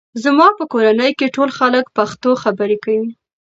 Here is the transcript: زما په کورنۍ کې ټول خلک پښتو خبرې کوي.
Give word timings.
زما 0.23 0.47
په 0.57 0.63
کورنۍ 0.71 1.11
کې 1.19 1.33
ټول 1.35 1.49
خلک 1.57 1.85
پښتو 1.97 2.29
خبرې 2.43 2.77
کوي. 2.85 3.09